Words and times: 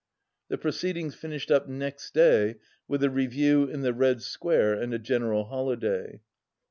The 0.49 0.57
proceedings 0.57 1.13
finished 1.13 1.51
up 1.51 1.67
next 1.67 2.15
day 2.15 2.55
with 2.87 3.03
a 3.03 3.11
re 3.11 3.27
view 3.27 3.65
in 3.67 3.81
the 3.81 3.93
Red 3.93 4.23
Square 4.23 4.81
and 4.81 4.95
a 4.95 4.97
general 4.97 5.43
holiday. 5.43 6.21